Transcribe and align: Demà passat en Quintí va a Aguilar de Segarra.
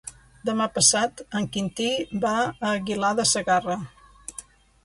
Demà 0.49 0.65
passat 0.77 1.21
en 1.41 1.45
Quintí 1.57 1.89
va 2.25 2.33
a 2.47 2.73
Aguilar 2.73 3.15
de 3.21 3.27
Segarra. 3.33 3.77